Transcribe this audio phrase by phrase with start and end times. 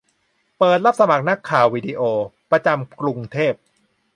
[0.57, 2.01] เปิดรับสมัครนักข่าววิดีโอ
[2.51, 3.53] ประจำกรุงเทพ